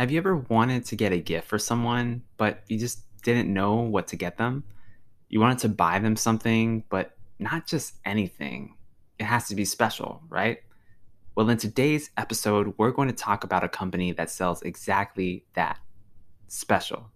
[0.00, 3.74] Have you ever wanted to get a gift for someone, but you just didn't know
[3.74, 4.64] what to get them?
[5.28, 8.78] You wanted to buy them something, but not just anything.
[9.18, 10.60] It has to be special, right?
[11.34, 15.78] Well, in today's episode, we're going to talk about a company that sells exactly that
[16.48, 17.10] special.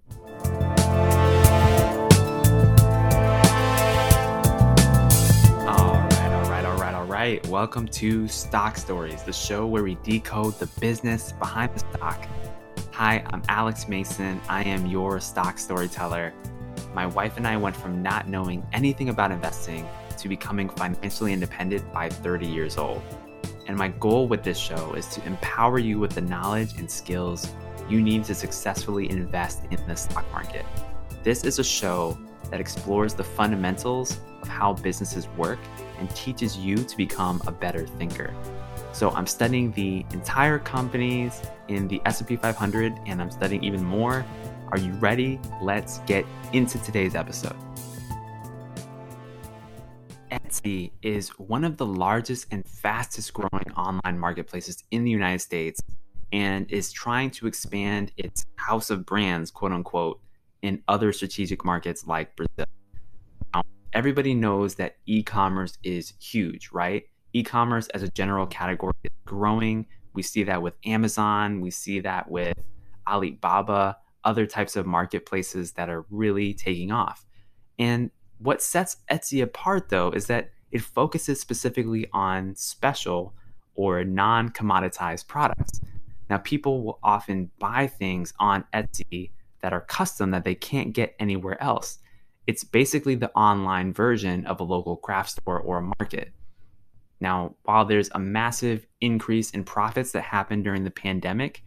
[7.24, 12.28] right, welcome to Stock Stories, the show where we decode the business behind the stock.
[12.96, 14.40] Hi, I'm Alex Mason.
[14.48, 16.32] I am your stock storyteller.
[16.94, 21.92] My wife and I went from not knowing anything about investing to becoming financially independent
[21.92, 23.02] by 30 years old.
[23.66, 27.52] And my goal with this show is to empower you with the knowledge and skills
[27.90, 30.64] you need to successfully invest in the stock market.
[31.24, 32.16] This is a show
[32.52, 35.58] that explores the fundamentals of how businesses work
[35.98, 38.32] and teaches you to become a better thinker.
[38.94, 44.24] So I'm studying the entire companies in the S&P 500 and I'm studying even more.
[44.68, 45.40] Are you ready?
[45.60, 47.56] Let's get into today's episode.
[50.30, 55.82] Etsy is one of the largest and fastest growing online marketplaces in the United States
[56.32, 60.20] and is trying to expand its house of brands, quote unquote,
[60.62, 62.66] in other strategic markets like Brazil
[63.52, 67.02] Now, everybody knows that e-commerce is huge, right?
[67.34, 69.86] E-commerce as a general category is growing.
[70.14, 72.58] We see that with Amazon, we see that with
[73.06, 77.26] Alibaba, other types of marketplaces that are really taking off.
[77.78, 83.34] And what sets Etsy apart though is that it focuses specifically on special
[83.74, 85.80] or non-commoditized products.
[86.30, 91.14] Now people will often buy things on Etsy that are custom that they can't get
[91.18, 91.98] anywhere else
[92.46, 96.32] it's basically the online version of a local craft store or a market.
[97.24, 101.62] Now, while there's a massive increase in profits that happened during the pandemic,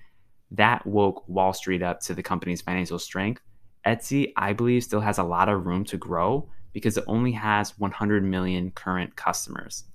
[0.51, 3.41] that woke Wall Street up to the company's financial strength.
[3.83, 7.75] Etsy, I believe, still has a lot of room to grow because it only has
[7.79, 9.85] 100 million current customers.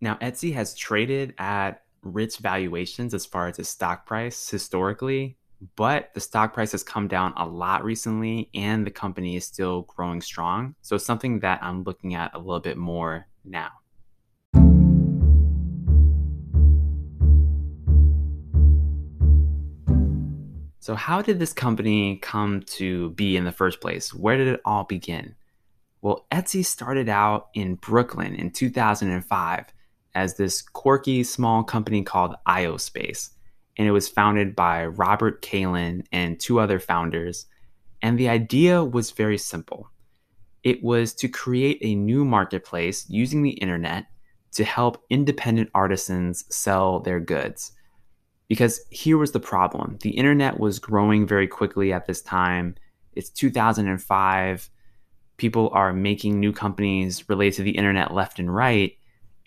[0.00, 5.36] Now, Etsy has traded at rich valuations as far as its stock price historically,
[5.76, 9.82] but the stock price has come down a lot recently and the company is still
[9.82, 10.74] growing strong.
[10.80, 13.68] So it's something that I'm looking at a little bit more now.
[20.84, 24.12] So, how did this company come to be in the first place?
[24.12, 25.34] Where did it all begin?
[26.02, 29.64] Well, Etsy started out in Brooklyn in 2005
[30.14, 33.30] as this quirky small company called IOSpace
[33.78, 37.46] and it was founded by Robert Kalin and two other founders.
[38.02, 39.88] And the idea was very simple
[40.64, 44.04] it was to create a new marketplace using the internet
[44.52, 47.72] to help independent artisans sell their goods.
[48.48, 52.74] Because here was the problem the internet was growing very quickly at this time.
[53.14, 54.70] It's 2005.
[55.36, 58.96] People are making new companies related to the internet left and right.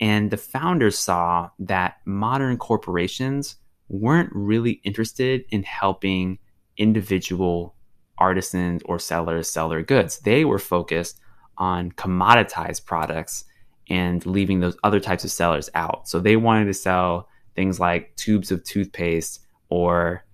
[0.00, 3.56] And the founders saw that modern corporations
[3.88, 6.38] weren't really interested in helping
[6.76, 7.74] individual
[8.18, 10.18] artisans or sellers sell their goods.
[10.20, 11.20] They were focused
[11.56, 13.44] on commoditized products
[13.88, 16.08] and leaving those other types of sellers out.
[16.08, 20.24] So they wanted to sell things like tubes of toothpaste or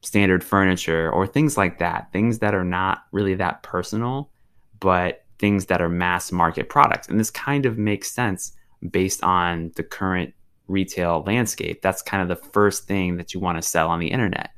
[0.00, 4.32] standard furniture or things like that, things that are not really that personal,
[4.80, 7.06] but things that are mass market products.
[7.06, 8.50] And this kind of makes sense
[8.90, 10.34] based on the current
[10.66, 11.82] retail landscape.
[11.82, 14.50] That's kind of the first thing that you want to sell on the internet.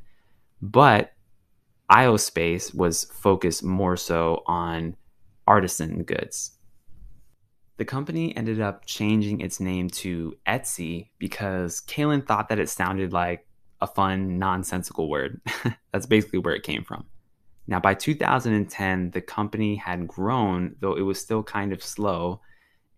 [0.63, 1.13] But
[1.93, 4.97] IOSpace was focused more so on
[5.47, 6.53] artisan goods.
[7.77, 13.13] The company ended up changing its name to Etsy because Kalin thought that it sounded
[13.13, 13.47] like
[13.81, 15.41] a fun, nonsensical word.
[15.93, 17.05] That's basically where it came from.
[17.67, 22.41] Now, by 2010, the company had grown, though it was still kind of slow,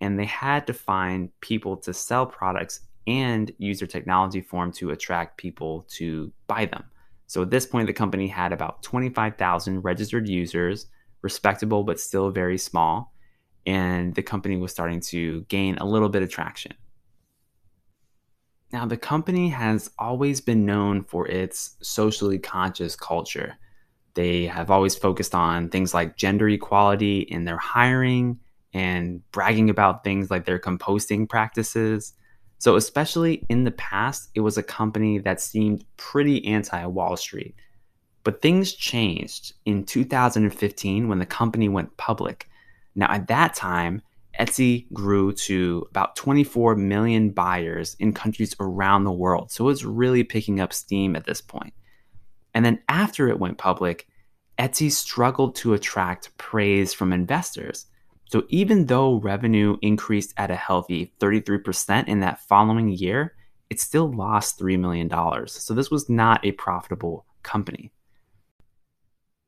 [0.00, 4.91] and they had to find people to sell products and use their technology form to
[4.91, 6.84] attract people to buy them.
[7.28, 10.87] So at this point, the company had about 25,000 registered users,
[11.22, 13.12] respectable but still very small,
[13.67, 16.73] and the company was starting to gain a little bit of traction.
[18.73, 23.57] Now, the company has always been known for its socially conscious culture.
[24.15, 28.41] They have always focused on things like gender equality in their hiring
[28.73, 32.13] and bragging about things like their composting practices
[32.59, 37.55] so, especially in the past, it was a company that seemed pretty anti Wall Street.
[38.25, 42.49] But things changed in 2015 when the company went public.
[42.96, 44.02] Now, at that time,
[44.40, 49.50] Etsy grew to about 24 million buyers in countries around the world.
[49.50, 51.75] So it's really picking up steam at this point.
[52.54, 54.06] And then after it went public,
[54.58, 57.87] Etsy struggled to attract praise from investors.
[58.31, 63.34] So even though revenue increased at a healthy 33% in that following year,
[63.70, 65.10] it still lost $3 million.
[65.48, 67.93] So this was not a profitable company.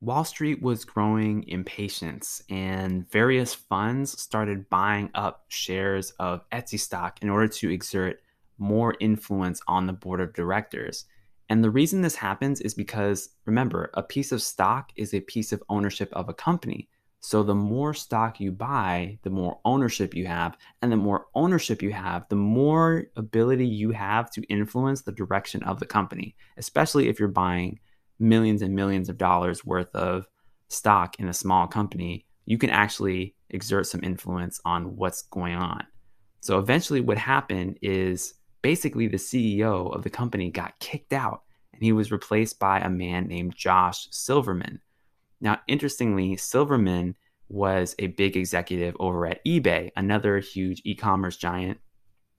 [0.01, 7.19] Wall Street was growing impatience, and various funds started buying up shares of Etsy stock
[7.21, 8.21] in order to exert
[8.57, 11.03] more influence on the board of directors.
[11.49, 15.51] And the reason this happens is because, remember, a piece of stock is a piece
[15.51, 16.87] of ownership of a company.
[17.19, 20.57] So the more stock you buy, the more ownership you have.
[20.81, 25.61] And the more ownership you have, the more ability you have to influence the direction
[25.63, 27.79] of the company, especially if you're buying
[28.19, 30.27] millions and millions of dollars worth of
[30.67, 32.25] stock in a small company.
[32.45, 35.85] You can actually exert some influence on what's going on.
[36.41, 41.43] So eventually, what happened is basically the CEO of the company got kicked out
[41.73, 44.81] and he was replaced by a man named Josh Silverman.
[45.41, 47.15] Now, interestingly, Silverman
[47.47, 51.79] was a big executive over at eBay, another huge e commerce giant.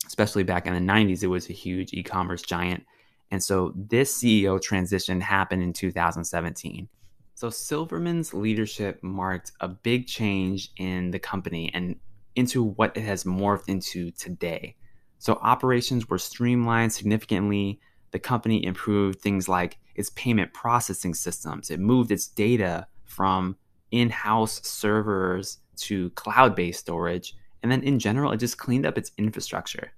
[0.06, 2.84] Especially back in the 90s, it was a huge e commerce giant.
[3.30, 6.88] And so this CEO transition happened in 2017.
[7.34, 11.96] So Silverman's leadership marked a big change in the company and
[12.36, 14.76] into what it has morphed into today.
[15.18, 17.80] So operations were streamlined significantly.
[18.10, 21.70] The company improved things like its payment processing systems.
[21.70, 23.56] It moved its data from
[23.90, 27.34] in house servers to cloud based storage.
[27.62, 29.92] And then in general, it just cleaned up its infrastructure.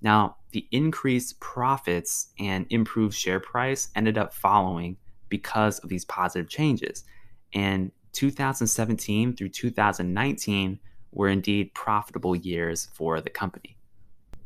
[0.00, 4.96] Now, the increased profits and improved share price ended up following
[5.28, 7.04] because of these positive changes.
[7.52, 10.78] And 2017 through 2019
[11.12, 13.76] were indeed profitable years for the company.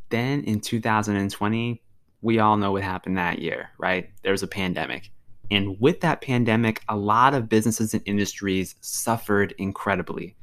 [0.08, 1.82] Then in 2020,
[2.23, 4.11] we all know what happened that year, right?
[4.23, 5.11] There was a pandemic.
[5.50, 10.37] And with that pandemic, a lot of businesses and industries suffered incredibly.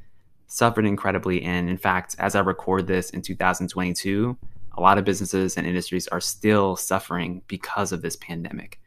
[0.48, 1.42] Suffered incredibly.
[1.44, 4.38] And in fact, as I record this in 2022,
[4.78, 8.80] a lot of businesses and industries are still suffering because of this pandemic.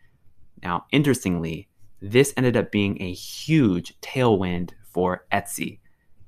[0.62, 1.69] Now, interestingly,
[2.00, 5.81] this ended up being a huge tailwind for Etsy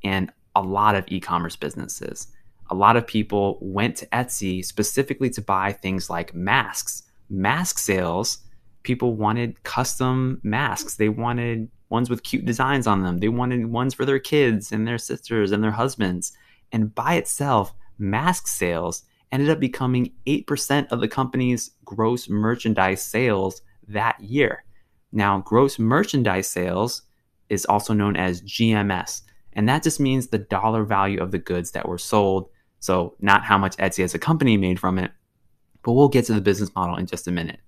[0.04, 2.28] and a lot of e commerce businesses.
[2.70, 7.04] A lot of people went to Etsy specifically to buy things like masks.
[7.30, 8.38] Mask sales,
[8.82, 10.96] people wanted custom masks.
[10.96, 13.18] They wanted ones with cute designs on them.
[13.18, 16.32] They wanted ones for their kids and their sisters and their husbands.
[16.72, 23.62] And by itself, mask sales ended up becoming 8% of the company's gross merchandise sales
[23.88, 24.64] that year.
[25.11, 27.02] Now, gross merchandise sales
[27.49, 29.23] is also known as GMS,
[29.55, 32.49] and that just means the dollar value of the goods that were sold.
[32.81, 35.11] So, not how much Etsy as a company made from it,
[35.82, 37.61] but we'll get to the business model in just a minute.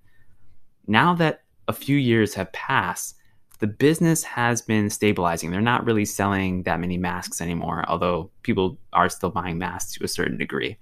[0.87, 3.15] Now that a few years have passed,
[3.59, 5.51] the business has been stabilizing.
[5.51, 10.03] They're not really selling that many masks anymore, although people are still buying masks to
[10.03, 10.77] a certain degree.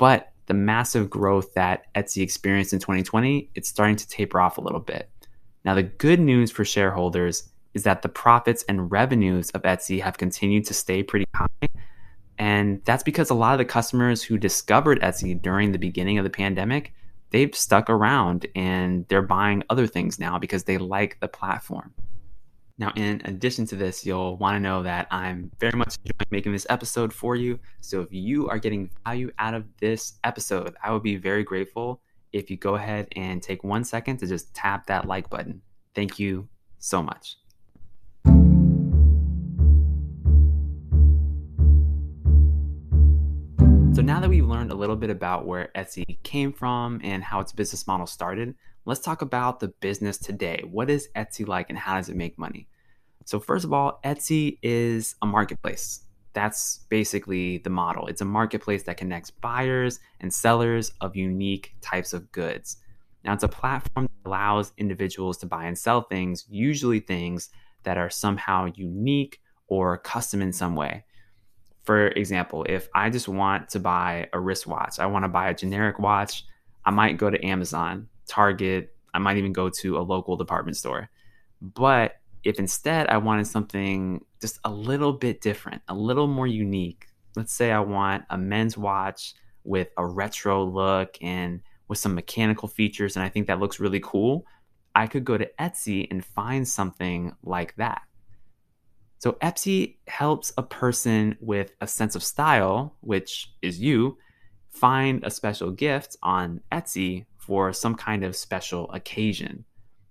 [0.00, 4.62] But the massive growth that Etsy experienced in 2020, it's starting to taper off a
[4.62, 5.10] little bit.
[5.62, 10.16] Now, the good news for shareholders is that the profits and revenues of Etsy have
[10.16, 11.68] continued to stay pretty high.
[12.38, 16.24] And that's because a lot of the customers who discovered Etsy during the beginning of
[16.24, 16.94] the pandemic,
[17.28, 21.92] they've stuck around and they're buying other things now because they like the platform.
[22.80, 26.52] Now, in addition to this, you'll want to know that I'm very much enjoying making
[26.52, 27.60] this episode for you.
[27.82, 32.00] So, if you are getting value out of this episode, I would be very grateful
[32.32, 35.60] if you go ahead and take one second to just tap that like button.
[35.94, 37.36] Thank you so much.
[43.94, 47.40] So, now that we've learned a little bit about where Etsy came from and how
[47.40, 50.62] its business model started, let's talk about the business today.
[50.70, 52.68] What is Etsy like and how does it make money?
[53.24, 56.00] So, first of all, Etsy is a marketplace.
[56.32, 58.06] That's basically the model.
[58.06, 62.78] It's a marketplace that connects buyers and sellers of unique types of goods.
[63.24, 67.50] Now, it's a platform that allows individuals to buy and sell things, usually things
[67.82, 71.04] that are somehow unique or custom in some way.
[71.84, 75.54] For example, if I just want to buy a wristwatch, I want to buy a
[75.54, 76.44] generic watch,
[76.84, 81.10] I might go to Amazon, Target, I might even go to a local department store.
[81.60, 87.06] But if instead I wanted something just a little bit different, a little more unique,
[87.36, 89.34] let's say I want a men's watch
[89.64, 94.00] with a retro look and with some mechanical features, and I think that looks really
[94.00, 94.46] cool,
[94.94, 98.02] I could go to Etsy and find something like that.
[99.18, 104.16] So Etsy helps a person with a sense of style, which is you,
[104.70, 109.64] find a special gift on Etsy for some kind of special occasion.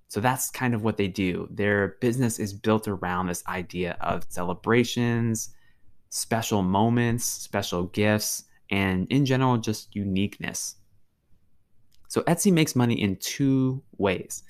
[0.09, 1.47] So that's kind of what they do.
[1.49, 5.51] Their business is built around this idea of celebrations,
[6.09, 10.75] special moments, special gifts, and in general, just uniqueness.
[12.09, 14.43] So Etsy makes money in two ways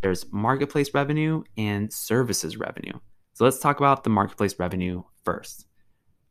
[0.00, 2.98] there's marketplace revenue and services revenue.
[3.34, 5.66] So let's talk about the marketplace revenue first.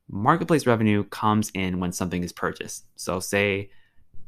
[0.10, 2.86] Marketplace revenue comes in when something is purchased.
[2.96, 3.70] So, say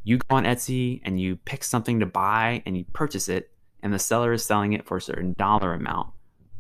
[0.05, 3.91] you go on Etsy and you pick something to buy and you purchase it, and
[3.91, 6.09] the seller is selling it for a certain dollar amount.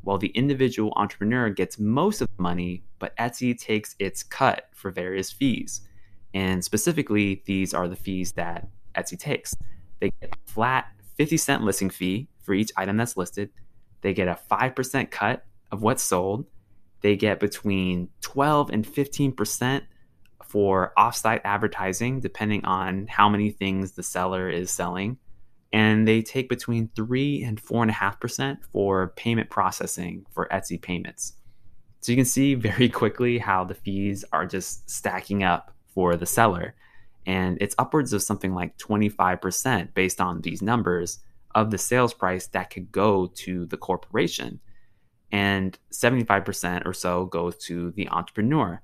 [0.03, 4.91] Well, the individual entrepreneur gets most of the money, but Etsy takes its cut for
[4.91, 5.81] various fees.
[6.33, 9.55] And specifically, these are the fees that Etsy takes.
[9.99, 13.51] They get a flat 50 cent listing fee for each item that's listed.
[14.01, 16.45] They get a 5% cut of what's sold.
[17.01, 19.81] They get between 12 and 15%
[20.55, 25.17] for offsite advertising, depending on how many things the seller is selling.
[25.73, 31.33] And they take between 3 and 4.5% for payment processing for Etsy payments.
[31.99, 36.25] So you can see very quickly how the fees are just stacking up for the
[36.25, 36.73] seller.
[37.25, 41.19] And it's upwards of something like 25% based on these numbers
[41.53, 44.61] of the sales price that could go to the corporation.
[45.33, 48.81] And 75% or so goes to the entrepreneur.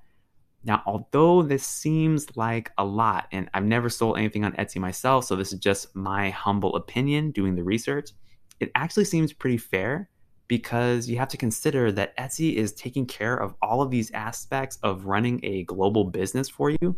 [0.63, 5.25] Now, although this seems like a lot, and I've never sold anything on Etsy myself,
[5.25, 8.11] so this is just my humble opinion doing the research,
[8.59, 10.09] it actually seems pretty fair
[10.47, 14.77] because you have to consider that Etsy is taking care of all of these aspects
[14.83, 16.95] of running a global business for you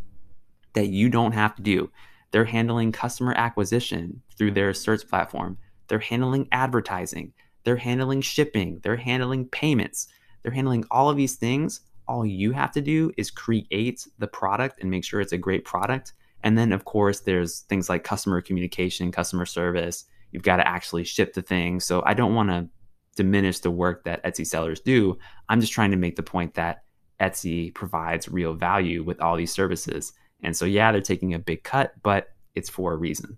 [0.74, 1.90] that you don't have to do.
[2.32, 5.58] They're handling customer acquisition through their search platform.
[5.88, 7.32] They're handling advertising.
[7.64, 8.80] They're handling shipping.
[8.84, 10.08] They're handling payments.
[10.42, 11.82] They're handling all of these things.
[12.08, 15.66] All you have to do is create the product and make sure it's a great
[15.66, 16.14] product.
[16.44, 20.06] And then, of course, there's things like customer communication, customer service.
[20.32, 21.80] You've got to actually ship the thing.
[21.80, 22.68] So I don't want to
[23.16, 25.18] diminish the work that Etsy sellers do.
[25.48, 26.84] I'm just trying to make the point that
[27.20, 30.14] Etsy provides real value with all these services.
[30.42, 33.38] And so, yeah, they're taking a big cut, but it's for a reason.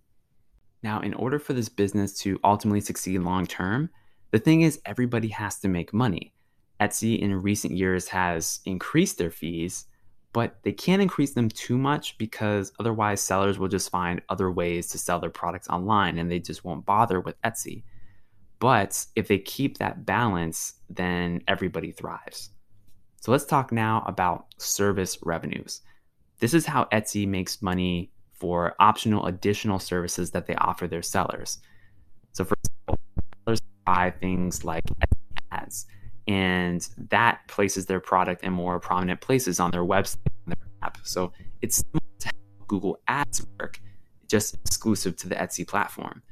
[0.82, 3.90] Now, in order for this business to ultimately succeed long term,
[4.32, 6.35] the thing is, everybody has to make money.
[6.80, 9.86] Etsy in recent years has increased their fees,
[10.34, 14.88] but they can't increase them too much because otherwise sellers will just find other ways
[14.88, 17.84] to sell their products online and they just won't bother with Etsy.
[18.60, 22.50] But if they keep that balance, then everybody thrives.
[23.22, 25.82] So let's talk now about service revenues.
[26.40, 31.60] This is how Etsy makes money for optional additional services that they offer their sellers.
[32.34, 33.00] So, for example,
[33.46, 34.84] sellers buy things like
[35.52, 35.86] ads,
[36.28, 40.98] and that places their product in more prominent places on their website and their app.
[41.04, 41.84] So, it's
[42.68, 43.80] Google Ads work,
[44.28, 46.24] just exclusive to the Etsy platform.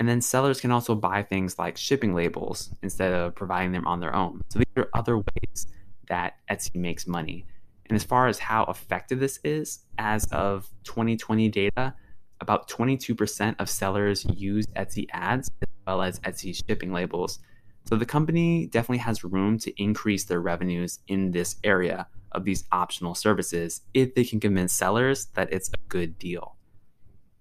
[0.00, 4.00] And then sellers can also buy things like shipping labels instead of providing them on
[4.00, 4.42] their own.
[4.50, 5.66] So, these are other ways
[6.08, 7.46] that Etsy makes money.
[7.88, 11.94] And as far as how effective this is, as of 2020 data,
[12.40, 17.40] about 22% of sellers use Etsy ads as well as Etsy shipping labels.
[17.88, 22.64] So the company definitely has room to increase their revenues in this area of these
[22.70, 26.56] optional services if they can convince sellers that it's a good deal.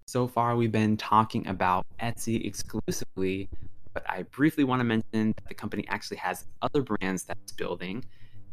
[0.06, 3.50] So far, we've been talking about Etsy exclusively,
[3.94, 7.52] but I briefly want to mention that the company actually has other brands that it's
[7.52, 8.06] building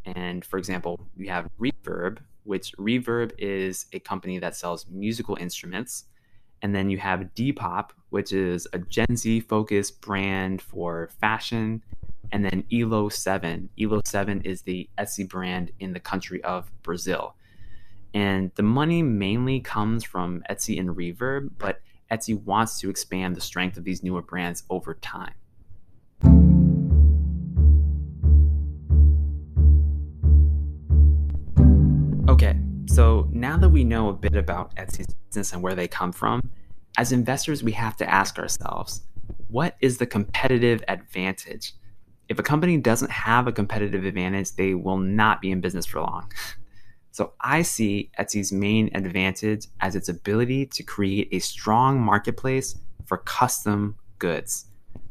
[0.05, 6.05] and for example, we have Reverb, which Reverb is a company that sells musical instruments.
[6.65, 11.85] And then you have Depop, which is a Gen Z focused brand for fashion.
[12.33, 13.69] And then Elo7.
[13.79, 17.35] Elo7 is the Etsy brand in the country of Brazil.
[18.15, 23.43] And the money mainly comes from Etsy and Reverb, but Etsy wants to expand the
[23.43, 25.35] strength of these newer brands over time.
[32.95, 36.49] So now that we know a bit about Etsy's business and where they come from,
[36.97, 39.03] as investors, we have to ask ourselves
[39.49, 41.75] what is the competitive advantage?
[42.29, 46.01] If a company doesn't have a competitive advantage, they will not be in business for
[46.01, 46.33] long.
[47.11, 53.19] So I see Etsy's main advantage as its ability to create a strong marketplace for
[53.19, 54.67] custom goods.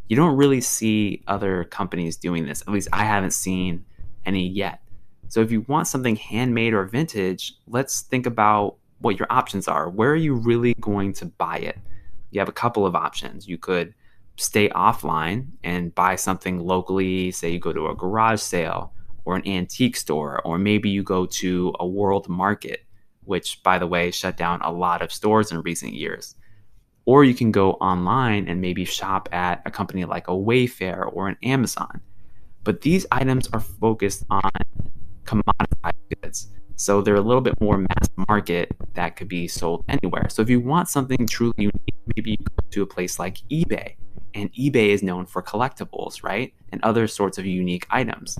[0.08, 2.62] You don't really see other companies doing this.
[2.62, 3.86] At least I haven't seen
[4.26, 4.82] any yet.
[5.34, 9.90] So if you want something handmade or vintage, let's think about what your options are.
[9.90, 11.80] Where are you really going to buy it?
[12.30, 13.48] You have a couple of options.
[13.48, 13.96] You could
[14.36, 18.94] stay offline and buy something locally, say you go to a garage sale
[19.26, 22.86] or an antique store, or maybe you go to a world market,
[23.24, 26.36] which, by the way, shut down a lot of stores in recent years.
[27.06, 31.28] Or you can go online and maybe shop at a company like a Wayfair or
[31.28, 32.02] an Amazon.
[32.64, 34.52] But these items are focused on
[35.26, 36.50] commoditized goods.
[36.76, 40.28] So they're a little bit more mass market that could be sold anywhere.
[40.30, 43.96] So if you want something truly unique, maybe you go to a place like eBay.
[44.34, 46.54] And eBay is known for collectibles, right?
[46.72, 48.40] And other sorts of unique items.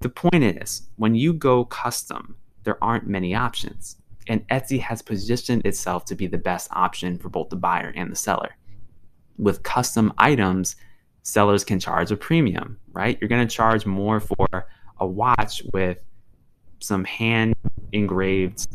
[0.00, 3.96] The point is, when you go custom, there aren't many options.
[4.28, 8.10] And Etsy has positioned itself to be the best option for both the buyer and
[8.10, 8.56] the seller.
[9.38, 10.74] With custom items,
[11.22, 13.16] sellers can charge a premium, right?
[13.20, 14.66] You're going to charge more for
[14.98, 15.98] a watch with
[16.80, 17.54] some hand
[17.92, 18.66] engraved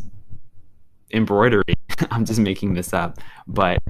[1.13, 1.75] embroidery.
[2.11, 3.81] I'm just making this up, but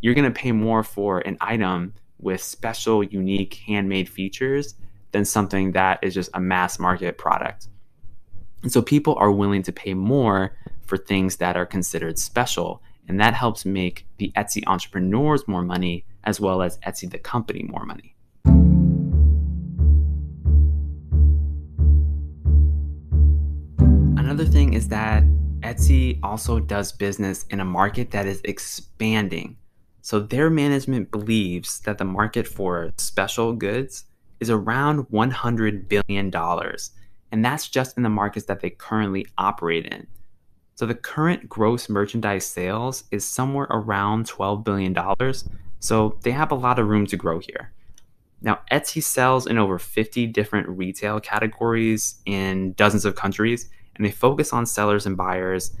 [0.00, 4.74] you're going to pay more for an item with special, unique, handmade features
[5.12, 7.68] than something that is just a mass market product.
[8.62, 12.82] And so people are willing to pay more for things that are considered special.
[13.08, 17.62] And that helps make the Etsy entrepreneurs more money as well as Etsy the company
[17.62, 18.13] more money.
[24.44, 25.24] Another thing is that
[25.60, 29.56] Etsy also does business in a market that is expanding.
[30.02, 34.04] So their management believes that the market for special goods
[34.40, 36.30] is around $100 billion.
[37.32, 40.06] And that's just in the markets that they currently operate in.
[40.74, 44.94] So the current gross merchandise sales is somewhere around $12 billion.
[45.80, 47.72] So they have a lot of room to grow here.
[48.42, 54.10] Now, Etsy sells in over 50 different retail categories in dozens of countries and they
[54.10, 55.76] focus on sellers and buyers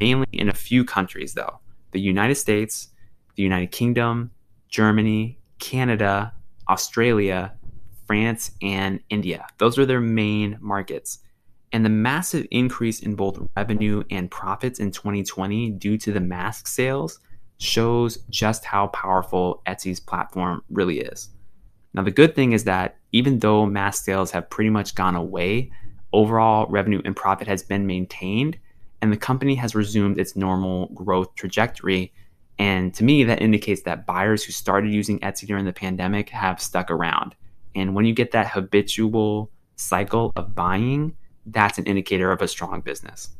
[0.00, 1.60] mainly in a few countries, though
[1.92, 2.88] the United States,
[3.36, 4.30] the United Kingdom,
[4.68, 6.32] Germany, Canada,
[6.68, 7.54] Australia,
[8.06, 9.46] France, and India.
[9.58, 11.20] Those are their main markets.
[11.72, 16.66] And the massive increase in both revenue and profits in 2020 due to the mask
[16.66, 17.20] sales
[17.58, 21.30] shows just how powerful Etsy's platform really is.
[21.94, 25.70] Now, the good thing is that even though mask sales have pretty much gone away,
[26.12, 28.58] overall revenue and profit has been maintained
[29.00, 32.12] and the company has resumed its normal growth trajectory.
[32.58, 36.60] And to me, that indicates that buyers who started using Etsy during the pandemic have
[36.60, 37.36] stuck around.
[37.74, 41.14] And when you get that habitual cycle of buying,
[41.46, 43.30] that's an indicator of a strong business.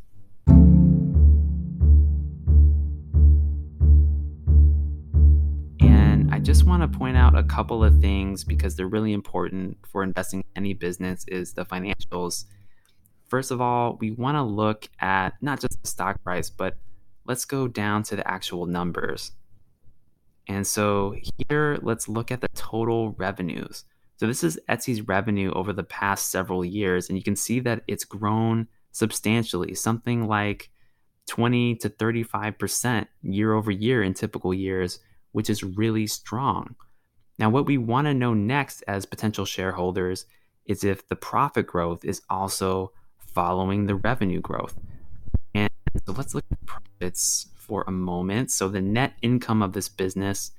[5.81, 9.77] And I just want to point out a couple of things because they're really important
[9.85, 12.45] for investing in any business is the financials
[13.29, 16.77] First of all, we want to look at not just the stock price, but
[17.27, 19.33] let's go down to the actual numbers.
[20.49, 21.15] And so
[21.49, 23.85] here, let's look at the total revenues.
[24.17, 27.83] So this is Etsy's revenue over the past several years, and you can see that
[27.87, 30.71] it's grown substantially, something like
[31.29, 34.99] 20 to 35% year over year in typical years,
[35.33, 36.75] which is really strong.
[37.39, 40.27] Now, what we want to know next as potential shareholders
[40.65, 42.93] is if the profit growth is also
[43.39, 44.75] following the revenue growth.
[45.55, 45.71] And
[46.05, 48.51] so let's look at profits for a moment.
[48.51, 50.51] So the net income of this business,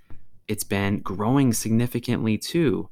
[0.48, 2.90] it's been growing significantly too.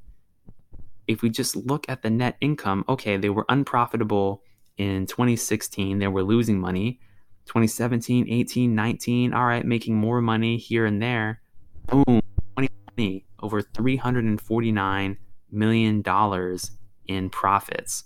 [1.07, 4.43] If we just look at the net income, okay, they were unprofitable
[4.75, 6.99] in 2016, they were losing money.
[7.45, 11.39] 2017, 18, 19, all right, making more money here and there.
[11.85, 12.03] Boom,
[12.57, 15.15] 2020, over $349
[15.49, 16.03] million
[17.07, 18.03] in profits.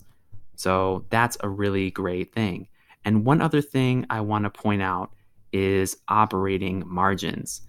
[0.56, 2.68] So that's a really great thing.
[3.04, 5.12] And one other thing I want to point out
[5.52, 7.62] is operating margins.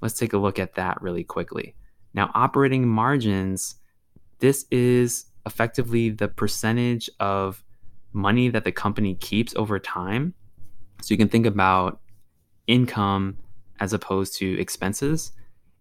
[0.00, 1.74] Let's take a look at that really quickly.
[2.12, 3.76] Now, operating margins,
[4.38, 7.64] this is effectively the percentage of
[8.12, 10.34] money that the company keeps over time.
[11.02, 12.00] So you can think about
[12.66, 13.38] income
[13.80, 15.32] as opposed to expenses.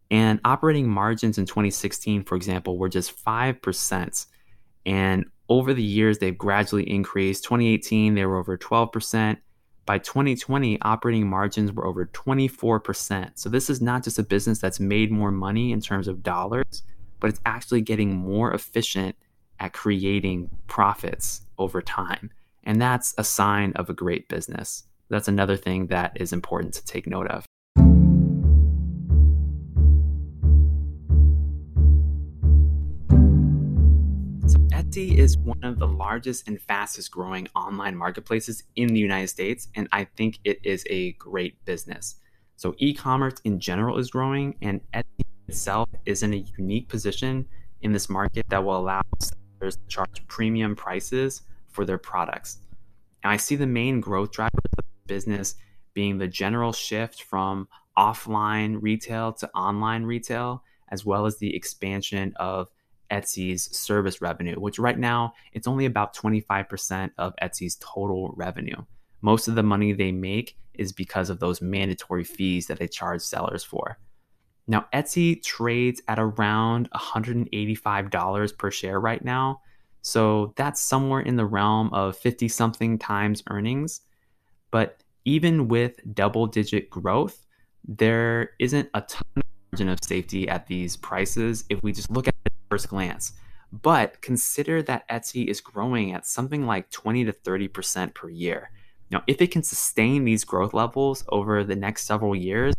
[0.10, 4.26] And operating margins in 2016, for example, were just 5%.
[4.86, 7.44] And over the years, they've gradually increased.
[7.44, 9.38] 2018, they were over 12%.
[9.86, 13.32] By 2020, operating margins were over 24%.
[13.36, 16.84] So this is not just a business that's made more money in terms of dollars,
[17.20, 19.16] but it's actually getting more efficient
[19.60, 22.32] at creating profits over time.
[22.64, 24.86] And that's a sign of a great business.
[25.10, 27.46] That's another thing that is important to take note of.
[34.94, 39.68] Etsy is one of the largest and fastest growing online marketplaces in the United States,
[39.74, 42.18] and I think it is a great business.
[42.58, 47.48] So, e commerce in general is growing, and Etsy itself is in a unique position
[47.82, 52.60] in this market that will allow sellers to charge premium prices for their products.
[53.24, 55.56] Now, I see the main growth drivers of the business
[55.96, 62.32] being the general shift from offline retail to online retail, as well as the expansion
[62.36, 62.68] of
[63.12, 68.76] Etsy's service revenue, which right now it's only about 25% of Etsy's total revenue.
[69.22, 73.22] Most of the money they make is because of those mandatory fees that they charge
[73.22, 73.98] sellers for.
[74.68, 79.62] Now, Etsy trades at around $185 per share right now.
[80.02, 84.02] So that's somewhere in the realm of 50 something times earnings.
[84.72, 87.46] But even with double digit growth,
[87.88, 92.28] there isn't a ton of margin of safety at these prices if we just look
[92.28, 93.34] at it first glance.
[93.72, 98.72] But consider that Etsy is growing at something like 20 to 30% per year.
[99.12, 102.74] Now, if it can sustain these growth levels over the next several years,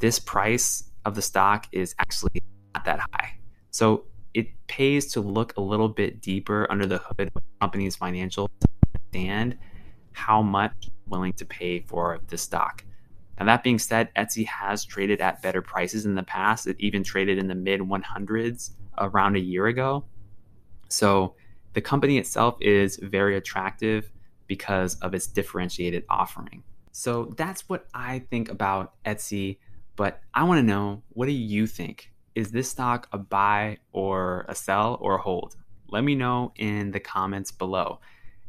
[0.00, 2.42] this price of the stock is actually
[2.74, 3.38] not that high.
[3.70, 7.96] So it pays to look a little bit deeper under the hood of the company's
[7.96, 9.56] financials to understand
[10.10, 12.82] how much willing to pay for the stock.
[13.38, 16.66] Now, that being said, Etsy has traded at better prices in the past.
[16.66, 20.04] It even traded in the mid 100s around a year ago.
[20.88, 21.34] So
[21.74, 24.10] the company itself is very attractive
[24.46, 26.64] because of its differentiated offering.
[26.90, 29.58] So that's what I think about Etsy.
[29.94, 32.10] But I want to know what do you think?
[32.34, 35.56] Is this stock a buy or a sell or a hold?
[35.88, 38.00] Let me know in the comments below.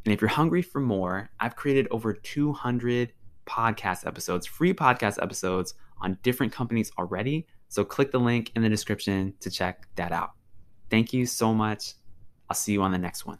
[0.05, 3.13] And if you're hungry for more, I've created over 200
[3.49, 7.47] podcast episodes, free podcast episodes on different companies already.
[7.67, 10.31] So click the link in the description to check that out.
[10.89, 11.93] Thank you so much.
[12.49, 13.39] I'll see you on the next one.